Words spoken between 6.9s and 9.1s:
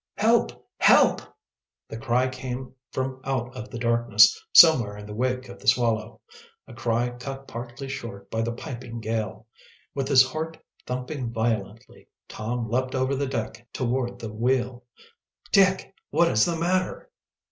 cut partly short by the piping